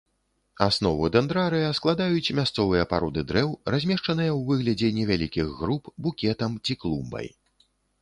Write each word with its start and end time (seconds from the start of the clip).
Аснову 0.65 1.09
дэндрарыя 1.15 1.67
складаюць 1.79 2.33
мясцовыя 2.39 2.89
пароды 2.95 3.21
дрэў, 3.33 3.49
размешчаныя 3.75 4.31
ў 4.37 4.41
выглядзе 4.51 4.93
невялікіх 4.99 5.47
груп, 5.63 5.83
букетам 6.07 6.61
ці 6.65 6.73
клумбай. 6.85 7.35